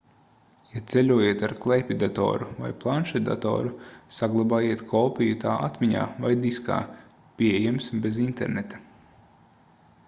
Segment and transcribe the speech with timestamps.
[0.69, 3.75] ja ceļojat ar klēpjdatoru vai planšetdatoru
[4.21, 6.81] saglabājiet kopiju tā atmiņā vai diskā
[7.43, 8.83] pieejams bez interneta